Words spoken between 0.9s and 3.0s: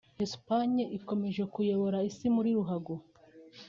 ikomeje kuyobora isi muri ruhago